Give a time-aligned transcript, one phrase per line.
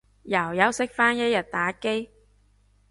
[0.23, 2.09] 又休息返一日打機